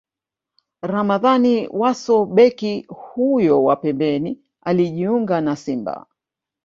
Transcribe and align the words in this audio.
Ramadhani 0.83 1.67
Wasso 1.69 2.25
Beki 2.25 2.85
huyo 2.89 3.63
wa 3.63 3.75
pembeni 3.75 4.39
alijiunga 4.61 5.41
na 5.41 5.55
Simba 5.55 6.05